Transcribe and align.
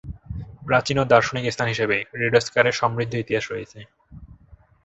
প্রাচীন 0.67 0.97
ও 0.99 1.13
দর্শনীয় 1.13 1.51
স্থান 1.51 1.67
হিসেবে 1.67 1.97
রেড 2.21 2.33
স্কয়ারের 2.45 2.79
সমৃদ্ধ 2.81 3.13
ইতিহাস 3.15 3.45
রয়েছে। 3.47 3.79